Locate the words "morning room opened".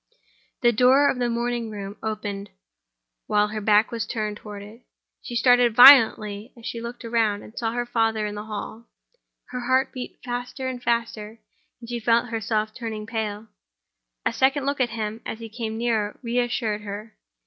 1.29-2.49